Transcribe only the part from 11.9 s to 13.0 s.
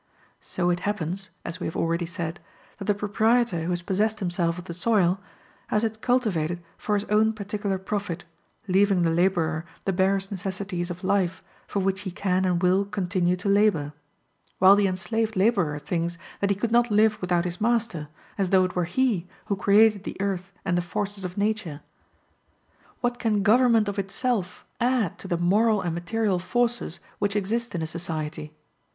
he can and will